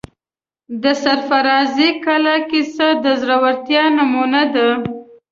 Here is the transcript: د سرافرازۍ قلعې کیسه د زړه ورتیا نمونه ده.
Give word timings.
د 0.83 0.85
سرافرازۍ 1.03 1.89
قلعې 2.05 2.39
کیسه 2.49 2.87
د 3.03 3.05
زړه 3.21 3.35
ورتیا 3.43 3.83
نمونه 3.97 4.41
ده. 4.53 4.67